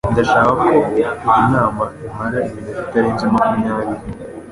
Ndashaka 0.13 0.49
ko 0.61 0.65
iyi 0.73 1.05
nama 1.51 1.83
imara 2.05 2.37
iminota 2.47 2.81
itarenze 2.87 3.25
makumyabiri 3.33 4.01